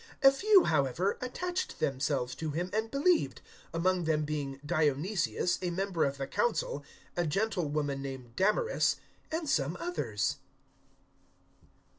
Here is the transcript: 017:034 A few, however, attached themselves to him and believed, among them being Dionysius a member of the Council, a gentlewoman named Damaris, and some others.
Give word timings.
017:034 0.23 0.29
A 0.29 0.31
few, 0.31 0.63
however, 0.63 1.17
attached 1.21 1.79
themselves 1.79 2.33
to 2.33 2.49
him 2.49 2.71
and 2.73 2.89
believed, 2.89 3.39
among 3.71 4.05
them 4.05 4.23
being 4.25 4.59
Dionysius 4.65 5.59
a 5.61 5.69
member 5.69 6.05
of 6.05 6.17
the 6.17 6.25
Council, 6.25 6.83
a 7.15 7.27
gentlewoman 7.27 8.01
named 8.01 8.35
Damaris, 8.35 8.95
and 9.31 9.47
some 9.47 9.77
others. 9.79 10.37